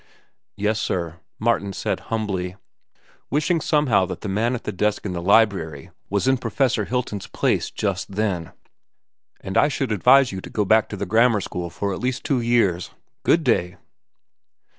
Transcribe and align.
"Yes, 0.55 0.79
sir," 0.81 1.19
Martin 1.37 1.73
said 1.73 1.99
humbly, 2.09 2.55
wishing 3.29 3.61
somehow 3.61 4.07
that 4.07 4.21
the 4.21 4.27
man 4.27 4.55
at 4.55 4.63
the 4.63 4.71
desk 4.71 5.05
in 5.05 5.13
the 5.13 5.21
library 5.21 5.91
was 6.09 6.27
in 6.27 6.39
Professor 6.39 6.85
Hilton's 6.85 7.27
place 7.27 7.69
just 7.69 8.13
then. 8.15 8.51
"And 9.41 9.59
I 9.59 9.67
should 9.67 9.91
advise 9.91 10.31
you 10.31 10.41
to 10.41 10.49
go 10.49 10.65
back 10.65 10.89
to 10.89 10.97
the 10.97 11.05
grammar 11.05 11.39
school 11.39 11.69
for 11.69 11.93
at 11.93 11.99
least 11.99 12.23
two 12.23 12.41
years. 12.41 12.89
Good 13.23 13.43
day." 13.43 13.77